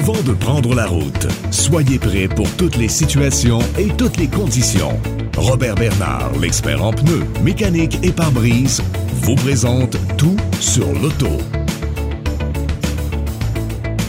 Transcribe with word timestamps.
avant 0.00 0.22
de 0.22 0.32
prendre 0.32 0.74
la 0.74 0.86
route. 0.86 1.26
Soyez 1.50 1.98
prêts 1.98 2.26
pour 2.26 2.50
toutes 2.56 2.76
les 2.76 2.88
situations 2.88 3.58
et 3.78 3.88
toutes 3.98 4.16
les 4.16 4.28
conditions. 4.28 4.98
Robert 5.36 5.74
Bernard, 5.74 6.30
l'expert 6.40 6.82
en 6.82 6.90
pneus, 6.90 7.26
mécanique 7.42 7.98
et 8.02 8.10
pare-brise, 8.10 8.82
vous 9.16 9.34
présente 9.34 9.98
tout 10.16 10.38
sur 10.58 10.86
l'auto. 10.94 11.28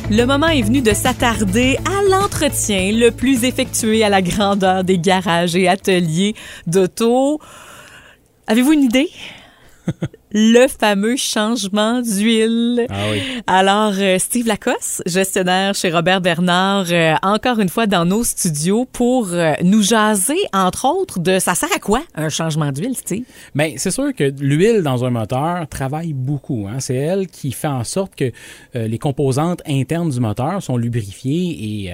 Le 0.10 0.24
moment 0.24 0.48
est 0.48 0.62
venu 0.62 0.82
de 0.82 0.94
s'attarder 0.94 1.78
à 1.84 2.10
l'entretien 2.10 2.94
le 2.94 3.10
plus 3.10 3.44
effectué 3.44 4.06
à 4.06 4.08
la 4.10 4.22
grandeur 4.22 4.86
des 4.86 4.98
garages 4.98 5.58
et 5.58 5.68
ateliers 5.68 6.36
d'auto. 6.68 7.42
Avez-vous 8.48 8.72
une 8.72 8.84
idée? 8.84 9.10
le 10.34 10.68
fameux 10.68 11.16
changement 11.16 12.02
d'huile. 12.02 12.86
Ah 12.90 12.96
oui. 13.12 13.22
Alors, 13.48 13.94
euh, 13.98 14.18
Steve 14.20 14.48
Lacoste, 14.48 15.04
gestionnaire 15.06 15.76
chez 15.76 15.92
Robert 15.92 16.22
Bernard, 16.22 16.86
euh, 16.92 17.16
encore 17.22 17.60
une 17.60 17.70
fois 17.70 17.88
dans 17.88 18.06
nos 18.06 18.24
studios 18.24 18.86
pour 18.86 19.30
euh, 19.32 19.54
nous 19.64 19.82
jaser, 19.82 20.38
entre 20.54 20.88
autres, 20.88 21.20
de 21.20 21.40
ça 21.40 21.56
sert 21.56 21.70
à 21.76 21.80
quoi 21.80 22.02
un 22.16 22.30
changement 22.30 22.72
d'huile, 22.72 22.96
Steve? 22.96 23.26
Bien, 23.56 23.74
c'est 23.78 23.92
sûr 23.92 24.14
que 24.14 24.34
l'huile 24.40 24.82
dans 24.84 25.04
un 25.04 25.10
moteur 25.10 25.68
travaille 25.68 26.14
beaucoup. 26.14 26.68
Hein. 26.70 26.80
C'est 26.80 26.96
elle 26.96 27.28
qui 27.28 27.52
fait 27.52 27.68
en 27.68 27.84
sorte 27.84 28.16
que 28.16 28.32
les 28.74 28.98
composantes 28.98 29.62
internes 29.68 30.10
du 30.10 30.20
moteur 30.20 30.62
sont 30.62 30.78
lubrifiées 30.78 31.86
et 31.86 31.94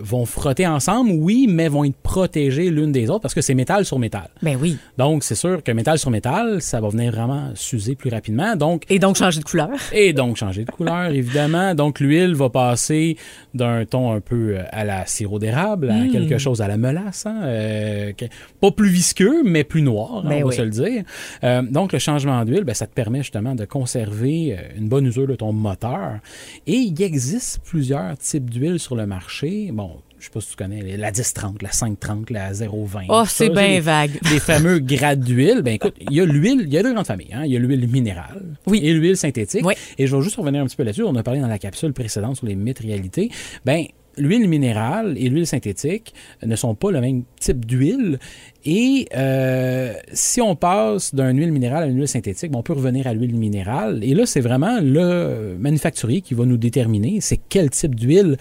vont 0.00 0.26
frotter 0.26 0.66
ensemble, 0.66 1.10
oui, 1.12 1.46
mais 1.48 1.68
vont 1.68 1.84
être 1.84 1.96
protégées 1.96 2.70
l'une 2.70 2.92
des 2.92 3.10
autres 3.10 3.20
parce 3.20 3.34
que 3.34 3.40
c'est 3.40 3.54
métal 3.54 3.84
sur 3.84 3.98
métal. 3.98 4.28
Ben 4.42 4.56
oui. 4.60 4.76
Donc, 4.96 5.24
c'est 5.24 5.34
sûr 5.34 5.62
que 5.62 5.72
métal 5.72 5.98
sur 5.98 6.10
métal, 6.10 6.60
ça 6.60 6.80
va 6.80 6.88
venir 6.88 7.12
vraiment 7.12 7.50
s'user 7.78 7.94
plus 7.94 8.10
rapidement. 8.10 8.56
Donc, 8.56 8.84
et 8.88 8.98
donc 8.98 9.16
changer 9.16 9.40
de 9.40 9.44
couleur. 9.44 9.70
Et 9.92 10.12
donc 10.12 10.36
changer 10.36 10.64
de 10.64 10.70
couleur, 10.70 11.06
évidemment. 11.06 11.74
Donc, 11.74 12.00
l'huile 12.00 12.34
va 12.34 12.50
passer 12.50 13.16
d'un 13.54 13.84
ton 13.84 14.12
un 14.12 14.20
peu 14.20 14.56
euh, 14.56 14.62
à 14.70 14.84
la 14.84 15.06
sirop 15.06 15.38
d'érable 15.38 15.90
à 15.90 16.06
quelque 16.08 16.38
chose 16.38 16.60
à 16.60 16.68
la 16.68 16.76
melasse. 16.76 17.26
Hein, 17.26 17.40
euh, 17.44 18.12
pas 18.60 18.70
plus 18.70 18.88
visqueux, 18.88 19.42
mais 19.44 19.64
plus 19.64 19.82
noir, 19.82 20.22
hein, 20.24 20.28
Ben 20.28 20.42
on 20.42 20.48
oui. 20.48 20.56
va 20.56 20.56
se 20.56 20.62
le 20.62 20.70
dire. 20.70 21.04
Euh, 21.44 21.62
donc, 21.62 21.92
le 21.92 21.98
changement 21.98 22.44
d'huile, 22.44 22.64
ben, 22.64 22.74
ça 22.74 22.86
te 22.86 22.94
permet 22.94 23.18
justement 23.18 23.54
de 23.54 23.64
conserver 23.64 24.56
une 24.76 24.88
bonne 24.88 25.06
usure 25.06 25.26
de 25.26 25.34
ton 25.34 25.52
moteur. 25.52 26.18
Et 26.66 26.76
il 26.76 27.00
existe 27.02 27.60
plusieurs 27.64 28.16
types 28.18 28.50
d'huile 28.50 28.78
sur 28.78 28.96
le 28.96 29.06
marché. 29.06 29.70
Bon, 29.72 29.90
je 30.18 30.24
sais 30.24 30.30
pas 30.30 30.40
si 30.40 30.50
tu 30.50 30.56
connais 30.56 30.96
la 30.96 31.10
1030, 31.10 31.62
la 31.62 31.70
530, 31.72 32.30
la 32.30 32.52
020. 32.52 33.02
Oh, 33.08 33.22
c'est 33.26 33.50
bien 33.50 33.80
vague. 33.80 34.10
les 34.32 34.40
fameux 34.40 34.78
grades 34.80 35.20
d'huile, 35.20 35.62
ben 35.62 35.74
écoute, 35.74 35.94
il 36.00 36.12
y 36.16 36.20
a 36.20 36.24
l'huile, 36.24 36.62
il 36.66 36.72
y 36.72 36.78
a 36.78 36.82
deux 36.82 36.92
grandes 36.92 37.06
familles. 37.06 37.32
Hein. 37.32 37.42
Il 37.44 37.52
y 37.52 37.56
a 37.56 37.58
l'huile 37.58 37.86
minérale 37.88 38.56
Oui. 38.66 38.80
et 38.82 38.92
l'huile 38.92 39.16
synthétique. 39.16 39.64
Oui. 39.64 39.74
Et 39.96 40.06
je 40.06 40.16
vais 40.16 40.22
juste 40.22 40.36
revenir 40.36 40.62
un 40.62 40.66
petit 40.66 40.76
peu 40.76 40.82
là-dessus. 40.82 41.04
On 41.04 41.14
a 41.16 41.22
parlé 41.22 41.40
dans 41.40 41.46
la 41.48 41.58
capsule 41.58 41.92
précédente 41.92 42.36
sur 42.36 42.46
les 42.46 42.54
mythes 42.54 42.80
réalités. 42.80 43.30
Ben, 43.64 43.84
l'huile 44.18 44.48
minérale 44.48 45.14
et 45.16 45.28
l'huile 45.28 45.46
synthétique 45.46 46.14
ne 46.44 46.56
sont 46.56 46.74
pas 46.74 46.90
le 46.90 47.00
même 47.00 47.22
type 47.40 47.64
d'huile. 47.64 48.18
Et 48.64 49.08
euh, 49.16 49.94
si 50.12 50.40
on 50.40 50.56
passe 50.56 51.14
d'une 51.14 51.38
huile 51.38 51.52
minérale 51.52 51.84
à 51.84 51.86
une 51.86 51.96
huile 51.96 52.08
synthétique, 52.08 52.50
on 52.54 52.62
peut 52.62 52.72
revenir 52.72 53.06
à 53.06 53.14
l'huile 53.14 53.36
minérale. 53.36 54.00
Et 54.02 54.14
là, 54.14 54.26
c'est 54.26 54.40
vraiment 54.40 54.78
le 54.82 55.56
manufacturier 55.58 56.20
qui 56.20 56.34
va 56.34 56.44
nous 56.44 56.56
déterminer 56.56 57.20
c'est 57.20 57.40
quel 57.48 57.70
type 57.70 57.94
d'huile 57.94 58.36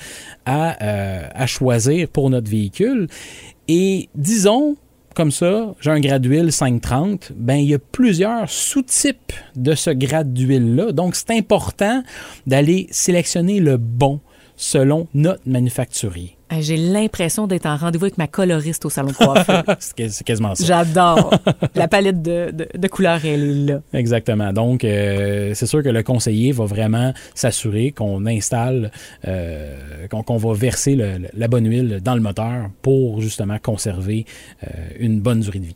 à, 0.46 0.84
euh, 0.84 1.46
choisir 1.48 2.08
pour 2.10 2.30
notre 2.30 2.50
véhicule. 2.50 3.08
Et 3.68 4.10
disons, 4.16 4.76
comme 5.18 5.32
ça, 5.32 5.74
j'ai 5.80 5.90
un 5.90 6.00
grade 6.00 6.22
d'huile 6.22 6.52
530, 6.52 7.32
ben 7.36 7.56
il 7.56 7.70
y 7.70 7.74
a 7.74 7.80
plusieurs 7.80 8.48
sous-types 8.50 9.34
de 9.56 9.74
ce 9.74 9.90
grade 9.90 10.32
d'huile-là. 10.34 10.92
Donc, 10.92 11.16
c'est 11.16 11.32
important 11.32 12.04
d'aller 12.46 12.88
sélectionner 12.92 13.60
le 13.60 13.78
bon 13.78 14.20
selon 14.58 15.08
notre 15.14 15.42
manufacturier. 15.46 16.34
J'ai 16.62 16.78
l'impression 16.78 17.46
d'être 17.46 17.66
en 17.66 17.76
rendez-vous 17.76 18.06
avec 18.06 18.18
ma 18.18 18.28
coloriste 18.28 18.86
au 18.86 18.90
salon 18.90 19.10
de 19.10 19.14
coiffeur. 19.16 19.64
c'est 19.80 19.94
quas- 19.96 20.10
c'est 20.10 20.24
quasiment 20.24 20.56
ça. 20.56 20.66
J'adore. 20.66 21.34
La 21.76 21.88
palette 21.90 22.22
de, 22.22 22.52
de, 22.52 22.68
de 22.76 22.88
couleurs, 22.88 23.20
elle 23.26 23.44
est 23.44 23.66
là. 23.74 23.82
Exactement. 23.94 24.54
Donc, 24.54 24.84
euh, 24.86 25.52
c'est 25.54 25.66
sûr 25.68 25.84
que 25.84 25.90
le 25.90 26.04
conseiller 26.04 26.54
va 26.54 26.64
vraiment 26.66 27.14
s'assurer 27.36 27.92
qu'on 27.92 28.26
installe, 28.26 28.92
euh, 29.28 30.08
qu'on 30.08 30.38
va 30.38 30.54
verser 30.54 30.96
le- 30.96 31.28
la 31.36 31.48
bonne 31.50 31.68
huile 31.70 32.00
dans 32.02 32.16
le 32.16 32.22
moteur 32.22 32.70
pour 32.82 33.20
justement 33.22 33.58
conserver 33.60 34.26
euh, 34.64 34.68
une 35.00 35.20
bonne 35.20 35.42
durée 35.42 35.60
de 35.60 35.66
vie. 35.66 35.76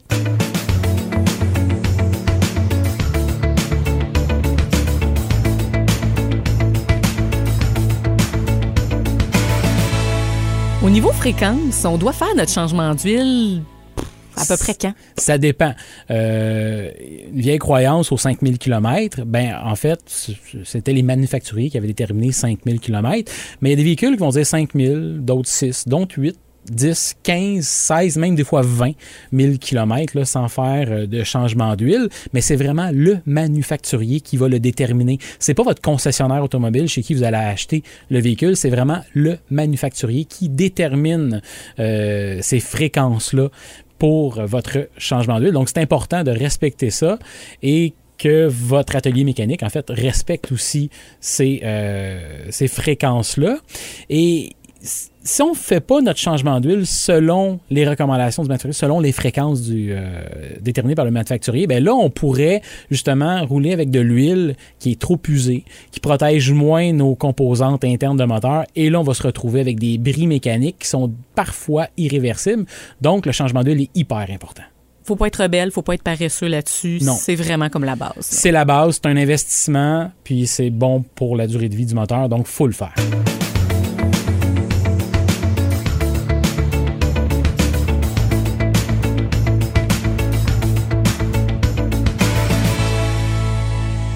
Fréquence, 11.21 11.85
on 11.85 11.99
doit 11.99 12.13
faire 12.13 12.33
notre 12.35 12.51
changement 12.51 12.95
d'huile 12.95 13.61
à 14.35 14.43
peu 14.43 14.57
près 14.57 14.73
quand? 14.73 14.93
Ça 15.17 15.37
dépend. 15.37 15.75
Euh, 16.09 16.89
une 17.31 17.41
vieille 17.41 17.59
croyance 17.59 18.11
aux 18.11 18.17
5000 18.17 18.57
km, 18.57 19.23
ben 19.23 19.55
en 19.63 19.75
fait, 19.75 19.99
c'était 20.63 20.93
les 20.93 21.03
manufacturiers 21.03 21.69
qui 21.69 21.77
avaient 21.77 21.85
déterminé 21.85 22.31
5000 22.31 22.79
km, 22.79 23.31
mais 23.61 23.69
il 23.69 23.71
y 23.71 23.73
a 23.73 23.75
des 23.75 23.83
véhicules 23.83 24.13
qui 24.13 24.17
vont 24.17 24.29
dire 24.29 24.47
5000, 24.47 25.19
d'autres 25.21 25.47
6, 25.47 25.87
d'autres 25.87 26.17
8. 26.17 26.39
10, 26.71 27.15
15, 27.23 27.65
16, 27.65 28.17
même 28.17 28.35
des 28.35 28.43
fois 28.43 28.61
20 28.63 28.93
000 29.33 29.53
km 29.59 30.25
sans 30.25 30.47
faire 30.47 30.87
euh, 30.89 31.05
de 31.05 31.23
changement 31.23 31.75
d'huile, 31.75 32.09
mais 32.33 32.41
c'est 32.41 32.55
vraiment 32.55 32.89
le 32.93 33.19
manufacturier 33.25 34.21
qui 34.21 34.37
va 34.37 34.47
le 34.47 34.59
déterminer. 34.59 35.19
C'est 35.39 35.53
pas 35.53 35.63
votre 35.63 35.81
concessionnaire 35.81 36.43
automobile 36.43 36.87
chez 36.87 37.01
qui 37.01 37.13
vous 37.13 37.23
allez 37.23 37.37
acheter 37.37 37.83
le 38.09 38.19
véhicule, 38.19 38.55
c'est 38.55 38.69
vraiment 38.69 39.01
le 39.13 39.37
manufacturier 39.49 40.25
qui 40.25 40.49
détermine 40.49 41.41
euh, 41.79 42.39
ces 42.41 42.59
fréquences-là 42.59 43.49
pour 43.97 44.41
votre 44.41 44.89
changement 44.97 45.39
d'huile. 45.39 45.51
Donc, 45.51 45.69
c'est 45.69 45.77
important 45.77 46.23
de 46.23 46.31
respecter 46.31 46.89
ça 46.89 47.19
et 47.61 47.93
que 48.17 48.47
votre 48.47 48.95
atelier 48.95 49.23
mécanique, 49.23 49.63
en 49.63 49.69
fait, 49.69 49.85
respecte 49.89 50.51
aussi 50.51 50.89
ces, 51.19 51.61
euh, 51.63 52.45
ces 52.49 52.67
fréquences-là. 52.67 53.57
Et 54.09 54.51
si 55.23 55.41
on 55.41 55.51
ne 55.51 55.55
fait 55.55 55.79
pas 55.79 56.01
notre 56.01 56.19
changement 56.19 56.59
d'huile 56.59 56.85
selon 56.85 57.59
les 57.69 57.87
recommandations 57.87 58.43
du 58.43 58.49
manufacturier, 58.49 58.73
selon 58.73 58.99
les 58.99 59.11
fréquences 59.11 59.61
du, 59.61 59.91
euh, 59.91 60.01
déterminées 60.61 60.95
par 60.95 61.05
le 61.05 61.11
manufacturier, 61.11 61.67
ben 61.67 61.83
là, 61.83 61.93
on 61.93 62.09
pourrait 62.09 62.61
justement 62.89 63.45
rouler 63.45 63.73
avec 63.73 63.91
de 63.91 63.99
l'huile 63.99 64.55
qui 64.79 64.91
est 64.91 64.99
trop 64.99 65.19
usée, 65.27 65.63
qui 65.91 65.99
protège 65.99 66.51
moins 66.51 66.91
nos 66.93 67.15
composantes 67.15 67.83
internes 67.83 68.17
de 68.17 68.23
moteur. 68.23 68.65
Et 68.75 68.89
là, 68.89 68.99
on 68.99 69.03
va 69.03 69.13
se 69.13 69.23
retrouver 69.23 69.59
avec 69.61 69.79
des 69.79 69.97
bris 69.97 70.27
mécaniques 70.27 70.79
qui 70.79 70.87
sont 70.87 71.11
parfois 71.35 71.87
irréversibles. 71.97 72.65
Donc, 73.01 73.25
le 73.25 73.31
changement 73.31 73.63
d'huile 73.63 73.81
est 73.81 73.89
hyper 73.95 74.27
important. 74.31 74.63
Faut 75.03 75.15
pas 75.15 75.27
être 75.27 75.41
rebelle, 75.41 75.71
faut 75.71 75.81
pas 75.81 75.95
être 75.95 76.03
paresseux 76.03 76.47
là-dessus. 76.47 76.99
Non. 77.01 77.15
C'est 77.19 77.35
vraiment 77.35 77.69
comme 77.69 77.83
la 77.83 77.95
base. 77.95 78.13
C'est 78.19 78.51
la 78.51 78.65
base, 78.65 78.99
c'est 79.01 79.09
un 79.09 79.17
investissement, 79.17 80.11
puis 80.23 80.45
c'est 80.45 80.69
bon 80.69 81.03
pour 81.15 81.35
la 81.35 81.47
durée 81.47 81.69
de 81.69 81.75
vie 81.75 81.85
du 81.85 81.95
moteur, 81.95 82.29
donc 82.29 82.45
faut 82.45 82.67
le 82.67 82.73
faire. 82.73 82.93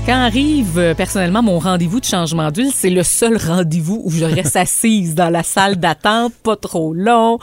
Quand 0.06 0.14
arrive 0.14 0.78
euh, 0.78 0.94
personnellement 0.94 1.42
mon 1.42 1.58
rendez-vous 1.58 2.00
de 2.00 2.06
changement 2.06 2.52
d'huile, 2.52 2.70
c'est 2.72 2.92
le 2.92 3.02
seul 3.02 3.38
rendez-vous 3.38 4.02
où 4.04 4.12
je 4.12 4.24
reste 4.24 4.56
assise 4.56 5.16
dans 5.16 5.30
la 5.32 5.42
salle 5.42 5.78
d'attente, 5.78 6.32
pas 6.44 6.56
trop 6.56 6.94
long. 6.94 7.40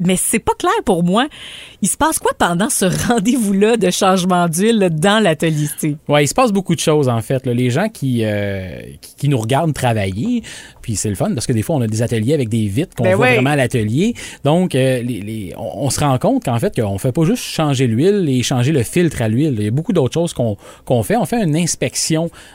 Mais 0.00 0.16
c'est 0.16 0.38
pas 0.38 0.54
clair 0.58 0.72
pour 0.86 1.04
moi. 1.04 1.26
Il 1.82 1.88
se 1.88 1.98
passe 1.98 2.18
quoi 2.18 2.32
pendant 2.38 2.70
ce 2.70 2.86
rendez-vous-là 3.08 3.76
de 3.76 3.90
changement 3.90 4.48
d'huile 4.48 4.88
dans 4.90 5.22
l'atelier, 5.22 5.66
Steve? 5.66 5.96
Ouais, 6.08 6.24
il 6.24 6.28
se 6.28 6.32
passe 6.34 6.50
beaucoup 6.50 6.74
de 6.74 6.80
choses 6.80 7.10
en 7.10 7.20
fait. 7.20 7.44
là. 7.44 7.52
Les 7.52 7.68
gens 7.68 7.90
qui, 7.90 8.20
euh, 8.24 8.80
qui, 9.02 9.14
qui 9.16 9.28
nous 9.28 9.38
regardent 9.38 9.74
travailler, 9.74 10.42
puis 10.80 10.96
c'est 10.96 11.10
le 11.10 11.14
fun 11.14 11.34
parce 11.34 11.46
que 11.46 11.52
des 11.52 11.62
fois 11.62 11.76
on 11.76 11.82
a 11.82 11.86
des 11.86 12.00
ateliers 12.00 12.32
avec 12.32 12.48
des 12.48 12.68
vitres 12.68 12.96
qu'on 12.96 13.04
Ben 13.04 13.16
voit 13.16 13.26
oui. 13.26 13.34
vraiment 13.34 13.50
à 13.50 13.56
l'atelier. 13.56 14.14
Donc 14.44 14.74
euh, 14.74 15.02
les, 15.02 15.20
les- 15.20 15.54
on, 15.58 15.84
on 15.84 15.90
se 15.90 16.00
rend 16.00 16.16
compte 16.18 16.42
qu'en 16.46 16.58
fait 16.58 16.74
qu'on 16.80 16.96
fait 16.96 17.12
pas 17.12 17.24
juste 17.26 17.42
changer 17.44 17.86
l'huile 17.86 18.26
et 18.30 18.42
changer 18.42 18.72
le 18.72 18.82
filtre 18.82 19.20
à 19.20 19.28
l'huile. 19.28 19.54
Il 19.58 19.64
y 19.64 19.68
a 19.68 19.70
beaucoup 19.70 19.92
d'autres 19.92 20.14
choses 20.14 20.32
qu'on 20.32 20.56
qu'on 20.86 21.02
fait. 21.02 21.16
On 21.16 21.26
fait 21.26 21.42
une 21.44 21.54
inspection 21.54 21.97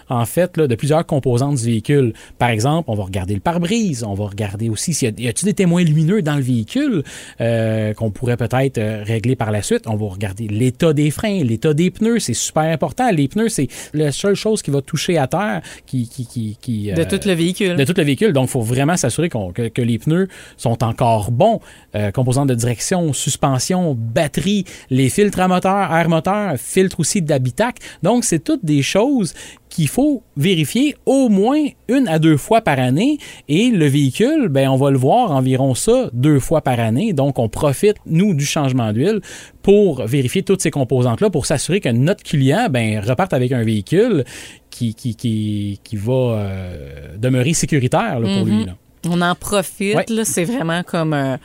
en 0.10 0.26
fait 0.26 0.58
là, 0.58 0.68
de 0.68 0.76
plusieurs 0.76 1.06
composantes 1.06 1.58
du 1.58 1.66
véhicule. 1.66 2.14
Par 2.38 2.50
exemple, 2.50 2.90
on 2.90 2.96
va 2.96 3.04
regarder 3.04 3.34
le 3.34 3.40
pare-brise, 3.40 4.04
on 4.04 4.14
va 4.14 4.26
regarder 4.26 4.70
aussi 4.70 4.94
s'il 4.94 5.20
y 5.20 5.28
a, 5.28 5.30
a-t-il 5.30 5.46
des 5.46 5.54
témoins 5.54 5.84
lumineux 5.84 6.22
dans 6.22 6.36
le 6.36 6.42
véhicule 6.42 7.04
euh, 7.42 7.94
qu'on 7.94 8.12
pourrait 8.12 8.38
peut-être 8.38 8.78
euh, 8.78 9.04
régler 9.06 9.36
par 9.36 9.52
la 9.52 9.62
suite. 9.62 9.84
On 9.88 9.96
va 9.96 10.08
regarder 10.08 10.48
l'état 10.48 10.94
des 10.94 11.12
freins, 11.12 11.44
l'état 11.44 11.74
des 11.74 11.92
pneus, 11.92 12.20
c'est 12.20 12.34
super 12.34 12.64
important. 12.64 13.10
Les 13.12 13.28
pneus, 13.28 13.50
c'est 13.50 13.68
la 13.94 14.12
seule 14.12 14.36
chose 14.36 14.62
qui 14.62 14.72
va 14.72 14.82
toucher 14.82 15.18
à 15.18 15.28
terre, 15.28 15.62
qui, 15.86 16.08
qui, 16.08 16.26
qui, 16.26 16.58
qui, 16.62 16.92
De 16.92 17.02
euh, 17.02 17.06
tout 17.06 17.28
le 17.28 17.34
véhicule. 17.34 17.76
de 17.76 17.84
tout 17.84 17.94
le 17.96 18.04
véhicule. 18.04 18.34
Donc, 18.34 18.50
il 18.50 18.52
faut 18.52 18.62
vraiment 18.62 18.98
s'assurer 18.98 19.30
que, 19.30 19.68
que 19.70 19.82
les 19.82 20.00
pneus 20.00 20.28
sont 20.58 20.84
encore 20.84 21.32
bons. 21.32 21.60
Euh, 21.96 22.12
composantes 22.12 22.50
de 22.50 22.56
direction, 22.56 23.14
suspension, 23.14 23.96
batterie, 23.98 24.66
les 24.90 25.10
filtres 25.10 25.40
à 25.40 25.48
moteur, 25.48 25.94
air 25.94 26.10
moteur, 26.10 26.58
filtres 26.58 27.00
aussi 27.00 27.22
d'habitacle. 27.22 27.82
Donc, 28.02 28.24
c'est 28.24 28.44
toutes 28.44 28.66
des 28.66 28.82
choses 28.82 29.33
qu'il 29.70 29.88
faut 29.88 30.22
vérifier 30.38 30.96
au 31.06 31.30
moins 31.30 31.64
une 31.88 32.08
à 32.08 32.20
deux 32.20 32.38
fois 32.38 32.62
par 32.62 32.78
année 32.80 33.18
et 33.50 33.70
le 33.72 33.88
véhicule, 33.88 34.48
ben 34.50 34.70
on 34.70 34.76
va 34.78 34.92
le 34.92 34.98
voir 34.98 35.32
environ 35.32 35.74
ça 35.76 36.10
deux 36.14 36.40
fois 36.40 36.62
par 36.62 36.80
année. 36.80 37.14
Donc 37.14 37.40
on 37.40 37.50
profite 37.50 37.98
nous 38.06 38.34
du 38.34 38.46
changement 38.46 38.94
d'huile 38.94 39.20
pour 39.62 40.06
vérifier 40.06 40.44
toutes 40.44 40.62
ces 40.62 40.72
composantes 40.72 41.22
là 41.22 41.30
pour 41.30 41.46
s'assurer 41.46 41.80
que 41.80 41.90
notre 41.90 42.24
client 42.24 42.68
ben 42.70 43.00
reparte 43.00 43.34
avec 43.34 43.52
un 43.52 43.64
véhicule 43.64 44.24
qui 44.70 44.94
qui, 44.94 45.16
qui, 45.16 45.80
qui 45.84 45.96
va 45.96 46.14
euh, 46.14 47.18
demeurer 47.18 47.54
sécuritaire 47.54 48.20
là, 48.20 48.38
pour 48.38 48.46
lui. 48.46 48.66
Là. 48.66 48.76
On 49.10 49.22
en 49.22 49.36
profite, 49.36 49.96
Ouais. 49.96 50.24
c'est 50.24 50.46
vraiment 50.46 50.82
comme 50.84 51.14
euh, 51.14 51.36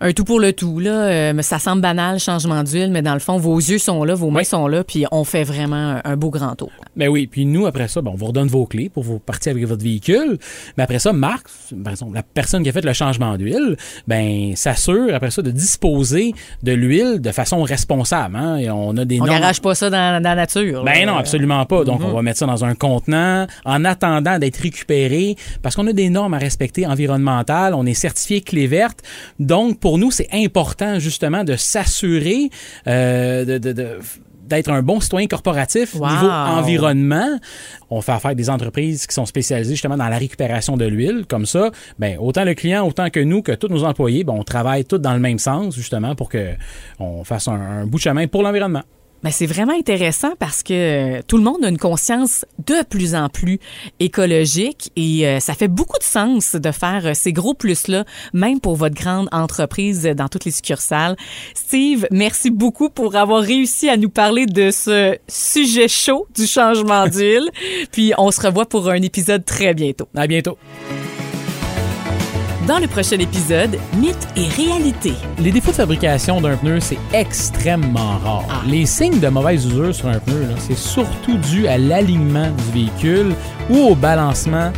un 0.00 0.12
tout 0.12 0.24
pour 0.24 0.40
le 0.40 0.52
tout. 0.52 0.78
Là. 0.78 0.90
Euh, 0.90 1.32
mais 1.34 1.42
ça 1.42 1.58
semble 1.58 1.82
banal, 1.82 2.18
changement 2.18 2.62
d'huile, 2.62 2.90
mais 2.90 3.02
dans 3.02 3.14
le 3.14 3.20
fond, 3.20 3.38
vos 3.38 3.56
yeux 3.58 3.78
sont 3.78 4.04
là, 4.04 4.14
vos 4.14 4.30
mains 4.30 4.44
sont 4.44 4.66
là, 4.68 4.84
puis 4.84 5.04
on 5.10 5.24
fait 5.24 5.44
vraiment 5.44 5.76
un, 5.76 6.00
un 6.04 6.16
beau 6.16 6.30
grand 6.30 6.54
tour. 6.54 6.70
Ben 6.96 7.08
oui, 7.08 7.26
puis 7.26 7.46
nous, 7.46 7.66
après 7.66 7.88
ça, 7.88 8.00
ben, 8.02 8.10
on 8.12 8.16
vous 8.16 8.26
redonne 8.26 8.48
vos 8.48 8.66
clés 8.66 8.88
pour 8.88 9.02
vous 9.02 9.18
partir 9.18 9.52
avec 9.52 9.64
votre 9.66 9.82
véhicule. 9.82 10.38
Mais 10.76 10.84
après 10.84 10.98
ça, 10.98 11.12
Marc, 11.12 11.46
par 11.82 11.92
exemple, 11.92 12.14
la 12.14 12.22
personne 12.22 12.62
qui 12.62 12.68
a 12.68 12.72
fait 12.72 12.84
le 12.84 12.92
changement 12.92 13.36
d'huile, 13.36 13.76
ben 14.06 14.54
s'assure 14.56 15.14
après 15.14 15.30
ça 15.30 15.42
de 15.42 15.50
disposer 15.50 16.34
de 16.62 16.72
l'huile 16.72 17.20
de 17.20 17.30
façon 17.32 17.62
responsable. 17.62 18.36
Hein? 18.36 18.56
Et 18.56 18.70
on 18.70 18.96
a 18.96 19.04
des 19.04 19.20
On 19.20 19.24
garage 19.24 19.60
pas 19.60 19.74
ça 19.74 19.90
dans, 19.90 20.22
dans 20.22 20.28
la 20.30 20.34
nature. 20.34 20.84
là. 20.84 20.92
Ben 20.92 21.06
non, 21.06 21.16
absolument 21.16 21.64
pas. 21.66 21.84
Donc, 21.84 22.00
on 22.02 22.12
va 22.12 22.22
mettre 22.22 22.38
ça 22.38 22.46
dans 22.46 22.64
un 22.64 22.74
contenant 22.74 23.46
en 23.64 23.84
attendant 23.84 24.38
d'être 24.38 24.56
récupéré 24.58 25.36
parce 25.62 25.76
qu'on 25.76 25.86
a 25.86 25.92
des 25.92 26.10
normes 26.10 26.34
à 26.34 26.38
respecter 26.38 26.86
environnementales. 26.86 27.74
On 27.74 27.86
est 27.86 27.94
certifié 27.94 28.40
clé 28.40 28.66
verte. 28.66 29.00
Donc, 29.38 29.78
pour 29.80 29.85
nous, 29.98 30.10
c'est 30.10 30.28
important 30.32 30.98
justement 30.98 31.44
de 31.44 31.56
s'assurer 31.56 32.50
euh, 32.86 33.44
de, 33.44 33.58
de- 33.58 33.72
de- 33.72 33.98
d'être 34.46 34.70
un 34.70 34.80
bon 34.80 35.00
citoyen 35.00 35.26
corporatif 35.26 35.94
Wow. 35.96 36.06
niveau 36.08 36.28
environnement. 36.30 37.38
On 37.90 38.00
fait 38.00 38.12
affaire 38.12 38.26
avec 38.26 38.38
des 38.38 38.48
entreprises 38.48 39.06
qui 39.06 39.12
sont 39.14 39.26
spécialisées 39.26 39.72
justement 39.74 39.96
dans 39.96 40.08
la 40.08 40.18
récupération 40.18 40.76
de 40.76 40.84
l'huile. 40.84 41.24
Comme 41.28 41.46
ça, 41.46 41.70
ben, 41.98 42.16
autant 42.20 42.44
le 42.44 42.54
client, 42.54 42.86
autant 42.86 43.10
que 43.10 43.18
nous, 43.20 43.42
que 43.42 43.52
tous 43.52 43.66
nos 43.68 43.82
employés, 43.82 44.22
ben, 44.22 44.34
on 44.34 44.44
travaille 44.44 44.84
tous 44.84 44.98
dans 44.98 45.14
le 45.14 45.18
même 45.20 45.38
sens 45.40 45.74
justement 45.74 46.14
pour 46.14 46.28
que 46.28 46.50
on 47.00 47.24
fasse 47.24 47.48
un, 47.48 47.54
un 47.54 47.86
bout 47.86 47.98
de 47.98 48.02
chemin 48.02 48.26
pour 48.28 48.42
l'environnement. 48.44 48.82
Ben, 49.22 49.30
c'est 49.30 49.46
vraiment 49.46 49.72
intéressant 49.72 50.32
parce 50.38 50.62
que 50.62 50.72
euh, 51.18 51.22
tout 51.26 51.36
le 51.36 51.42
monde 51.42 51.64
a 51.64 51.68
une 51.68 51.78
conscience 51.78 52.44
de 52.66 52.84
plus 52.84 53.14
en 53.14 53.28
plus 53.28 53.58
écologique 53.98 54.90
et 54.94 55.26
euh, 55.26 55.40
ça 55.40 55.54
fait 55.54 55.68
beaucoup 55.68 55.98
de 55.98 56.04
sens 56.04 56.54
de 56.54 56.70
faire 56.70 57.06
euh, 57.06 57.12
ces 57.14 57.32
gros 57.32 57.54
plus-là, 57.54 58.04
même 58.34 58.60
pour 58.60 58.76
votre 58.76 58.94
grande 58.94 59.28
entreprise 59.32 60.02
dans 60.02 60.28
toutes 60.28 60.44
les 60.44 60.50
succursales. 60.50 61.16
Steve, 61.54 62.06
merci 62.10 62.50
beaucoup 62.50 62.90
pour 62.90 63.16
avoir 63.16 63.42
réussi 63.42 63.88
à 63.88 63.96
nous 63.96 64.10
parler 64.10 64.46
de 64.46 64.70
ce 64.70 65.16
sujet 65.28 65.88
chaud 65.88 66.26
du 66.34 66.46
changement 66.46 67.08
d'huile. 67.08 67.48
Puis 67.92 68.12
on 68.18 68.30
se 68.30 68.40
revoit 68.40 68.66
pour 68.66 68.90
un 68.90 69.02
épisode 69.02 69.44
très 69.44 69.74
bientôt. 69.74 70.08
À 70.14 70.26
bientôt. 70.26 70.58
Dans 72.66 72.80
le 72.80 72.88
prochain 72.88 73.18
épisode, 73.20 73.78
mythe 73.96 74.26
et 74.34 74.48
réalité. 74.48 75.12
Les 75.38 75.52
défauts 75.52 75.70
de 75.70 75.76
fabrication 75.76 76.40
d'un 76.40 76.56
pneu, 76.56 76.80
c'est 76.80 76.98
extrêmement 77.12 78.18
rare. 78.18 78.44
Ah. 78.50 78.62
Les 78.66 78.86
signes 78.86 79.20
de 79.20 79.28
mauvaise 79.28 79.64
usure 79.66 79.94
sur 79.94 80.08
un 80.08 80.18
pneu, 80.18 80.48
c'est 80.58 80.76
surtout 80.76 81.38
dû 81.38 81.68
à 81.68 81.78
l'alignement 81.78 82.50
du 82.50 82.72
véhicule 82.72 83.34
ou 83.70 83.76
au 83.90 83.94
balancement 83.94 84.72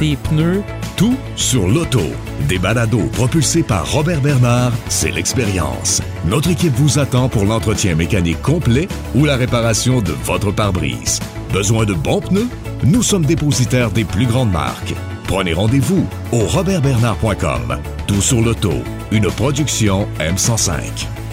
des 0.00 0.16
pneus. 0.16 0.62
Tout 0.96 1.16
sur 1.36 1.68
l'auto. 1.68 2.00
Des 2.48 2.58
balados 2.58 3.10
propulsés 3.12 3.62
par 3.62 3.92
Robert 3.92 4.22
Bernard, 4.22 4.72
c'est 4.88 5.10
l'expérience. 5.10 6.00
Notre 6.24 6.50
équipe 6.50 6.74
vous 6.76 6.98
attend 6.98 7.28
pour 7.28 7.44
l'entretien 7.44 7.94
mécanique 7.94 8.40
complet 8.40 8.88
ou 9.14 9.26
la 9.26 9.36
réparation 9.36 10.00
de 10.00 10.12
votre 10.12 10.50
pare-brise. 10.50 11.20
Besoin 11.52 11.84
de 11.84 11.92
bons 11.92 12.22
pneus? 12.22 12.48
Nous 12.84 13.02
sommes 13.02 13.26
dépositaires 13.26 13.90
des 13.90 14.04
plus 14.04 14.26
grandes 14.26 14.52
marques. 14.52 14.94
Prenez 15.24 15.52
rendez-vous 15.52 16.06
au 16.32 16.40
robertbernard.com. 16.46 17.78
Tout 18.06 18.20
sur 18.20 18.40
l'auto, 18.40 18.72
une 19.10 19.26
production 19.30 20.06
M105. 20.18 21.23